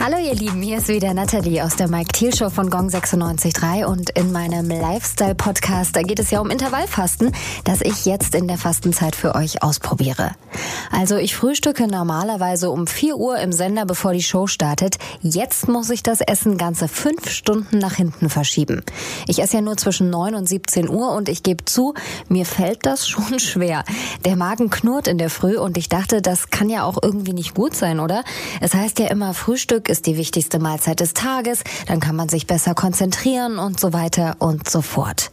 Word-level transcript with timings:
Hallo 0.00 0.16
ihr 0.18 0.34
Lieben, 0.34 0.62
hier 0.62 0.78
ist 0.78 0.88
wieder 0.88 1.14
Nathalie 1.14 1.62
aus 1.62 1.76
der 1.76 1.86
Mike 1.86 2.12
Thiel 2.12 2.34
Show 2.34 2.50
von 2.50 2.70
Gong 2.70 2.88
96.3 2.88 3.84
und 3.84 4.10
in 4.10 4.32
meinem 4.32 4.68
Lifestyle 4.68 5.34
Podcast, 5.34 5.94
da 5.94 6.02
geht 6.02 6.18
es 6.18 6.30
ja 6.30 6.40
um 6.40 6.50
Intervallfasten, 6.50 7.30
das 7.64 7.82
ich 7.82 8.04
jetzt 8.04 8.34
in 8.34 8.48
der 8.48 8.58
Fastenzeit 8.58 9.14
für 9.14 9.34
euch 9.34 9.62
ausprobiere. 9.62 10.32
Also 10.90 11.16
ich 11.16 11.36
frühstücke 11.36 11.86
normalerweise 11.86 12.70
um 12.70 12.86
4 12.86 13.16
Uhr 13.16 13.38
im 13.38 13.52
Sender, 13.52 13.84
bevor 13.84 14.12
die 14.12 14.22
Show 14.22 14.46
startet. 14.46 14.96
Jetzt 15.20 15.68
muss 15.68 15.90
ich 15.90 16.02
das 16.02 16.20
Essen 16.20 16.58
ganze 16.58 16.88
fünf 16.88 17.30
Stunden 17.30 17.78
nach 17.78 17.94
hinten 17.94 18.28
verschieben. 18.28 18.82
Ich 19.28 19.40
esse 19.40 19.56
ja 19.56 19.62
nur 19.62 19.76
zwischen 19.76 20.10
9 20.10 20.34
und 20.34 20.48
17 20.48 20.88
Uhr 20.88 21.12
und 21.12 21.28
ich 21.28 21.42
gebe 21.42 21.64
zu, 21.64 21.94
mir 22.28 22.46
fällt 22.46 22.86
das 22.86 23.06
schon 23.08 23.38
schwer. 23.38 23.84
Der 24.24 24.36
Magen 24.36 24.70
knurrt 24.70 25.06
in 25.06 25.18
der 25.18 25.30
Früh 25.30 25.58
und 25.58 25.78
ich 25.78 25.88
dachte, 25.88 26.22
das 26.22 26.50
kann 26.50 26.68
ja 26.68 26.84
auch 26.84 26.98
irgendwie 27.00 27.34
nicht 27.34 27.54
gut 27.54 27.76
sein, 27.76 28.00
oder? 28.00 28.24
Es 28.60 28.74
heißt 28.74 28.98
ja 28.98 29.06
immer, 29.06 29.34
Frühstück 29.34 29.81
ist 29.88 30.06
die 30.06 30.16
wichtigste 30.16 30.58
Mahlzeit 30.58 31.00
des 31.00 31.14
Tages, 31.14 31.62
dann 31.86 32.00
kann 32.00 32.16
man 32.16 32.28
sich 32.28 32.46
besser 32.46 32.74
konzentrieren 32.74 33.58
und 33.58 33.80
so 33.80 33.92
weiter 33.92 34.36
und 34.38 34.68
so 34.68 34.82
fort. 34.82 35.30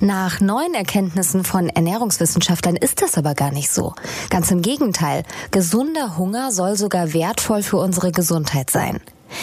Nach 0.00 0.40
neuen 0.40 0.74
Erkenntnissen 0.74 1.44
von 1.44 1.68
Ernährungswissenschaftlern 1.68 2.76
ist 2.76 3.02
das 3.02 3.16
aber 3.16 3.34
gar 3.34 3.50
nicht 3.50 3.70
so. 3.70 3.94
Ganz 4.30 4.50
im 4.50 4.62
Gegenteil, 4.62 5.22
gesunder 5.50 6.18
Hunger 6.18 6.52
soll 6.52 6.76
sogar 6.76 7.12
wertvoll 7.12 7.62
für 7.62 7.78
unsere 7.78 8.12
Gesundheit 8.12 8.70
sein. 8.70 9.00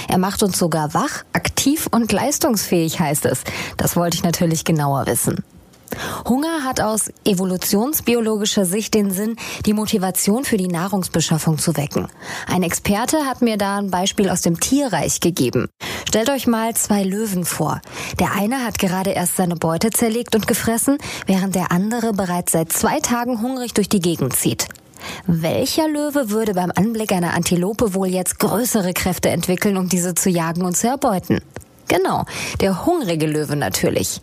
Er 0.08 0.18
macht 0.18 0.44
uns 0.44 0.58
sogar 0.58 0.94
wach, 0.94 1.24
aktiv 1.34 1.88
und 1.92 2.12
leistungsfähig, 2.12 3.00
heißt 3.00 3.26
es. 3.26 3.44
Das 3.78 3.96
wollte 3.96 4.16
ich 4.18 4.24
natürlich 4.24 4.64
genauer 4.64 5.06
wissen. 5.08 5.44
Hunger 6.26 6.64
hat 6.64 6.80
aus 6.80 7.12
evolutionsbiologischer 7.26 8.66
Sicht 8.66 8.94
den 8.94 9.12
Sinn, 9.12 9.36
die 9.66 9.74
Motivation 9.74 10.46
für 10.46 10.58
die 10.58 10.68
Nahrungsbeschaffung 10.68 11.58
zu 11.58 11.76
wecken. 11.76 12.08
Ein 12.48 12.64
Experte 12.64 13.26
hat 13.26 13.42
mir 13.42 13.58
da 13.58 13.78
ein 13.78 13.92
Beispiel 13.92 14.30
aus 14.30 14.42
dem 14.42 14.60
Tierreich 14.60 15.20
gegeben. 15.20 15.68
Stellt 16.08 16.30
euch 16.30 16.48
mal 16.48 16.74
zwei 16.76 17.04
Löwen 17.04 17.46
vor. 17.46 17.82
Der 18.20 18.34
eine 18.34 18.66
hat 18.66 18.80
gerade 18.80 19.12
erst 19.12 19.36
seine 19.36 19.56
Beute 19.56 19.90
zerlegt 19.90 20.36
und 20.36 20.48
gefressen, 20.48 20.98
während 21.26 21.56
der 21.56 21.72
andere 21.72 22.14
bereits 22.14 22.54
seit 22.54 22.72
zwei 22.72 23.00
Tagen 23.00 23.42
hungrig 23.42 23.74
durch 23.74 23.90
die 23.90 24.00
Gegend 24.00 24.34
zieht. 24.36 24.68
Welcher 25.28 25.90
Löwe 25.90 26.30
würde 26.30 26.54
beim 26.54 26.72
Anblick 26.74 27.12
einer 27.12 27.34
Antilope 27.34 27.94
wohl 27.94 28.08
jetzt 28.08 28.40
größere 28.40 28.94
Kräfte 28.94 29.30
entwickeln, 29.30 29.76
um 29.76 29.90
diese 29.90 30.16
zu 30.16 30.30
jagen 30.30 30.64
und 30.64 30.78
zu 30.78 30.88
erbeuten? 30.88 31.42
Genau, 31.88 32.26
der 32.62 32.86
hungrige 32.86 33.28
Löwe 33.28 33.56
natürlich. 33.56 34.22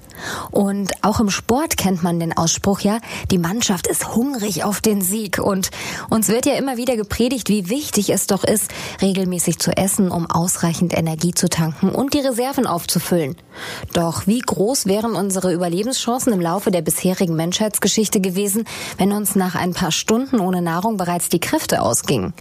Und 0.50 0.92
auch 1.02 1.20
im 1.20 1.30
Sport 1.30 1.76
kennt 1.76 2.02
man 2.02 2.20
den 2.20 2.36
Ausspruch 2.36 2.80
ja, 2.80 2.98
die 3.30 3.38
Mannschaft 3.38 3.86
ist 3.86 4.14
hungrig 4.14 4.64
auf 4.64 4.80
den 4.80 5.02
Sieg. 5.02 5.38
Und 5.38 5.70
uns 6.08 6.28
wird 6.28 6.46
ja 6.46 6.54
immer 6.54 6.76
wieder 6.76 6.96
gepredigt, 6.96 7.48
wie 7.48 7.68
wichtig 7.68 8.10
es 8.10 8.26
doch 8.26 8.44
ist, 8.44 8.70
regelmäßig 9.00 9.58
zu 9.58 9.76
essen, 9.76 10.10
um 10.10 10.30
ausreichend 10.30 10.96
Energie 10.96 11.32
zu 11.32 11.48
tanken 11.48 11.90
und 11.90 12.14
die 12.14 12.20
Reserven 12.20 12.66
aufzufüllen. 12.66 13.36
Doch 13.92 14.26
wie 14.26 14.40
groß 14.40 14.86
wären 14.86 15.14
unsere 15.14 15.52
Überlebenschancen 15.52 16.32
im 16.32 16.40
Laufe 16.40 16.70
der 16.70 16.82
bisherigen 16.82 17.36
Menschheitsgeschichte 17.36 18.20
gewesen, 18.20 18.64
wenn 18.98 19.12
uns 19.12 19.34
nach 19.34 19.54
ein 19.54 19.74
paar 19.74 19.92
Stunden 19.92 20.40
ohne 20.40 20.62
Nahrung 20.62 20.96
bereits 20.96 21.28
die 21.28 21.40
Kräfte 21.40 21.82
ausgingen? 21.82 22.34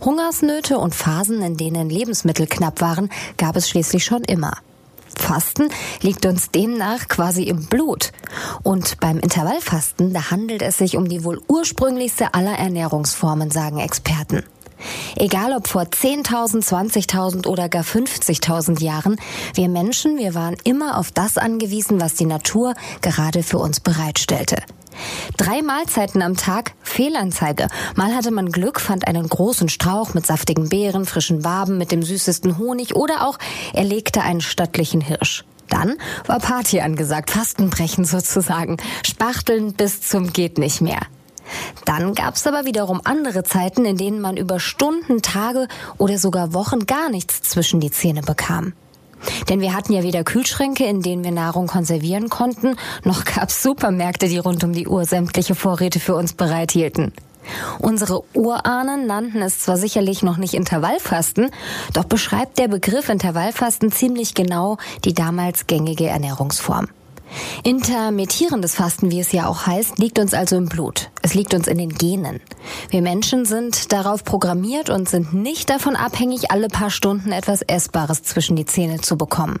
Hungersnöte 0.00 0.78
und 0.78 0.94
Phasen, 0.94 1.42
in 1.42 1.56
denen 1.56 1.90
Lebensmittel 1.90 2.46
knapp 2.46 2.80
waren, 2.80 3.08
gab 3.36 3.56
es 3.56 3.68
schließlich 3.68 4.04
schon 4.04 4.24
immer. 4.24 4.52
Fasten 5.20 5.68
liegt 6.00 6.26
uns 6.26 6.50
demnach 6.50 7.08
quasi 7.08 7.44
im 7.44 7.66
Blut. 7.66 8.12
Und 8.62 8.98
beim 9.00 9.18
Intervallfasten, 9.18 10.12
da 10.12 10.30
handelt 10.30 10.62
es 10.62 10.78
sich 10.78 10.96
um 10.96 11.08
die 11.08 11.24
wohl 11.24 11.40
ursprünglichste 11.46 12.34
aller 12.34 12.58
Ernährungsformen, 12.58 13.50
sagen 13.50 13.78
Experten. 13.78 14.44
Egal 15.16 15.52
ob 15.54 15.68
vor 15.68 15.82
10.000, 15.82 16.64
20.000 16.64 17.46
oder 17.46 17.68
gar 17.68 17.84
50.000 17.84 18.82
Jahren, 18.82 19.16
wir 19.54 19.68
Menschen, 19.68 20.18
wir 20.18 20.34
waren 20.34 20.56
immer 20.64 20.98
auf 20.98 21.10
das 21.10 21.38
angewiesen, 21.38 22.00
was 22.00 22.14
die 22.14 22.26
Natur 22.26 22.74
gerade 23.00 23.42
für 23.42 23.58
uns 23.58 23.80
bereitstellte. 23.80 24.56
Drei 25.36 25.62
Mahlzeiten 25.62 26.22
am 26.22 26.36
Tag, 26.36 26.72
Fehlanzeige. 26.82 27.68
Mal 27.94 28.14
hatte 28.14 28.30
man 28.30 28.50
Glück, 28.50 28.80
fand 28.80 29.06
einen 29.06 29.28
großen 29.28 29.68
Strauch 29.68 30.14
mit 30.14 30.26
saftigen 30.26 30.68
Beeren, 30.68 31.06
frischen 31.06 31.44
Waben, 31.44 31.78
mit 31.78 31.92
dem 31.92 32.02
süßesten 32.02 32.58
Honig 32.58 32.94
oder 32.94 33.26
auch 33.26 33.38
er 33.72 33.84
legte 33.84 34.22
einen 34.22 34.40
stattlichen 34.40 35.00
Hirsch. 35.00 35.44
Dann 35.68 35.96
war 36.26 36.40
Party 36.40 36.80
angesagt, 36.80 37.30
Fastenbrechen 37.30 38.04
sozusagen, 38.04 38.76
Spachteln 39.06 39.74
bis 39.74 40.02
zum 40.02 40.32
geht 40.32 40.58
nicht 40.58 40.80
mehr. 40.80 41.00
Dann 41.84 42.14
gab's 42.14 42.46
aber 42.46 42.64
wiederum 42.64 43.00
andere 43.04 43.42
Zeiten, 43.42 43.84
in 43.84 43.96
denen 43.96 44.20
man 44.20 44.36
über 44.36 44.60
Stunden, 44.60 45.22
Tage 45.22 45.68
oder 45.98 46.18
sogar 46.18 46.54
Wochen 46.54 46.86
gar 46.86 47.08
nichts 47.08 47.42
zwischen 47.42 47.80
die 47.80 47.90
Zähne 47.90 48.22
bekam. 48.22 48.72
Denn 49.48 49.60
wir 49.60 49.74
hatten 49.74 49.92
ja 49.92 50.02
weder 50.02 50.24
Kühlschränke, 50.24 50.84
in 50.86 51.02
denen 51.02 51.24
wir 51.24 51.30
Nahrung 51.30 51.66
konservieren 51.66 52.28
konnten, 52.28 52.76
noch 53.04 53.24
gab's 53.24 53.62
Supermärkte, 53.62 54.28
die 54.28 54.38
rund 54.38 54.64
um 54.64 54.72
die 54.72 54.88
Uhr 54.88 55.04
sämtliche 55.04 55.54
Vorräte 55.54 56.00
für 56.00 56.14
uns 56.14 56.32
bereithielten. 56.32 57.12
Unsere 57.78 58.22
Urahnen 58.34 59.06
nannten 59.06 59.42
es 59.42 59.60
zwar 59.60 59.76
sicherlich 59.76 60.22
noch 60.22 60.36
nicht 60.36 60.54
Intervallfasten, 60.54 61.50
doch 61.92 62.04
beschreibt 62.04 62.58
der 62.58 62.68
Begriff 62.68 63.08
Intervallfasten 63.08 63.90
ziemlich 63.90 64.34
genau 64.34 64.76
die 65.04 65.14
damals 65.14 65.66
gängige 65.66 66.06
Ernährungsform. 66.06 66.88
Intermittierendes 67.64 68.74
Fasten, 68.74 69.10
wie 69.10 69.20
es 69.20 69.32
ja 69.32 69.46
auch 69.46 69.66
heißt, 69.66 69.98
liegt 69.98 70.18
uns 70.18 70.34
also 70.34 70.56
im 70.56 70.66
Blut. 70.66 71.10
Es 71.22 71.34
liegt 71.34 71.54
uns 71.54 71.66
in 71.66 71.78
den 71.78 71.94
Genen. 71.94 72.40
Wir 72.90 73.02
Menschen 73.02 73.44
sind 73.44 73.92
darauf 73.92 74.24
programmiert 74.24 74.90
und 74.90 75.08
sind 75.08 75.32
nicht 75.34 75.70
davon 75.70 75.96
abhängig, 75.96 76.50
alle 76.50 76.68
paar 76.68 76.90
Stunden 76.90 77.32
etwas 77.32 77.62
Essbares 77.62 78.22
zwischen 78.22 78.56
die 78.56 78.66
Zähne 78.66 79.00
zu 79.00 79.16
bekommen. 79.16 79.60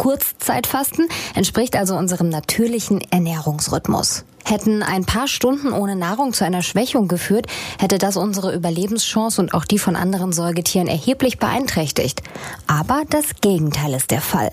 Kurzzeitfasten 0.00 1.08
entspricht 1.34 1.76
also 1.76 1.94
unserem 1.94 2.30
natürlichen 2.30 3.02
Ernährungsrhythmus. 3.10 4.24
Hätten 4.46 4.82
ein 4.82 5.04
paar 5.04 5.28
Stunden 5.28 5.74
ohne 5.74 5.94
Nahrung 5.94 6.32
zu 6.32 6.42
einer 6.42 6.62
Schwächung 6.62 7.06
geführt, 7.06 7.44
hätte 7.78 7.98
das 7.98 8.16
unsere 8.16 8.54
Überlebenschance 8.54 9.38
und 9.42 9.52
auch 9.52 9.66
die 9.66 9.78
von 9.78 9.96
anderen 9.96 10.32
Säugetieren 10.32 10.88
erheblich 10.88 11.38
beeinträchtigt. 11.38 12.22
Aber 12.66 13.02
das 13.10 13.26
Gegenteil 13.42 13.92
ist 13.92 14.10
der 14.10 14.22
Fall. 14.22 14.50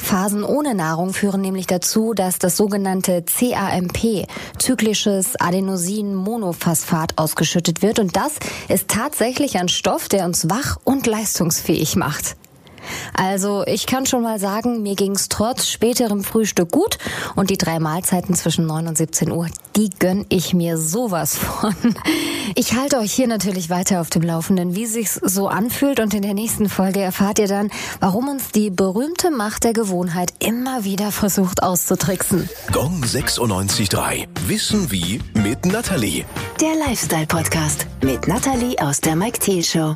Phasen 0.00 0.44
ohne 0.44 0.74
Nahrung 0.74 1.14
führen 1.14 1.40
nämlich 1.40 1.66
dazu, 1.66 2.12
dass 2.12 2.38
das 2.38 2.58
sogenannte 2.58 3.22
CAMP, 3.22 4.26
zyklisches 4.58 5.40
Adenosin-Monophosphat, 5.40 7.16
ausgeschüttet 7.16 7.80
wird 7.80 8.00
und 8.00 8.16
das 8.16 8.34
ist 8.68 8.88
tatsächlich 8.88 9.56
ein 9.56 9.70
Stoff, 9.70 10.10
der 10.10 10.26
uns 10.26 10.50
wach 10.50 10.76
und 10.84 11.06
leistungsfähig 11.06 11.96
macht. 11.96 12.36
Also 13.14 13.64
ich 13.66 13.86
kann 13.86 14.06
schon 14.06 14.22
mal 14.22 14.38
sagen, 14.38 14.82
mir 14.82 14.94
ging's 14.94 15.28
trotz 15.28 15.66
späterem 15.66 16.24
Frühstück 16.24 16.70
gut 16.70 16.98
und 17.36 17.50
die 17.50 17.58
drei 17.58 17.78
Mahlzeiten 17.78 18.34
zwischen 18.34 18.66
9 18.66 18.88
und 18.88 18.98
17 18.98 19.30
Uhr, 19.30 19.48
die 19.76 19.90
gönn 19.90 20.26
ich 20.28 20.54
mir 20.54 20.78
sowas 20.78 21.36
von. 21.36 21.74
Ich 22.56 22.74
halte 22.74 22.98
euch 22.98 23.12
hier 23.12 23.28
natürlich 23.28 23.70
weiter 23.70 24.00
auf 24.00 24.10
dem 24.10 24.22
Laufenden, 24.22 24.74
wie 24.74 24.86
sich's 24.86 25.20
so 25.22 25.46
anfühlt 25.46 26.00
und 26.00 26.14
in 26.14 26.22
der 26.22 26.34
nächsten 26.34 26.68
Folge 26.68 27.00
erfahrt 27.00 27.38
ihr 27.38 27.46
dann, 27.46 27.70
warum 28.00 28.28
uns 28.28 28.50
die 28.50 28.70
berühmte 28.70 29.30
Macht 29.30 29.62
der 29.62 29.72
Gewohnheit 29.72 30.32
immer 30.40 30.84
wieder 30.84 31.12
versucht 31.12 31.62
auszutricksen. 31.62 32.48
Gong 32.72 33.04
96.3. 33.04 34.26
Wissen 34.46 34.90
wie 34.90 35.20
mit 35.34 35.64
Nathalie. 35.64 36.24
Der 36.60 36.74
Lifestyle 36.74 37.26
Podcast 37.26 37.86
mit 38.02 38.26
Nathalie 38.26 38.76
aus 38.80 39.00
der 39.00 39.14
Mike 39.14 39.38
Thiel 39.38 39.62
Show. 39.62 39.88